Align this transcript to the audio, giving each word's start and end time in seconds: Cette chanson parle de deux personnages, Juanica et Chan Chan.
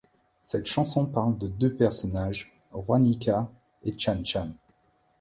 Cette 0.41 0.65
chanson 0.65 1.05
parle 1.05 1.37
de 1.37 1.45
deux 1.45 1.75
personnages, 1.75 2.59
Juanica 2.73 3.47
et 3.83 3.93
Chan 3.99 4.21
Chan. 4.23 4.49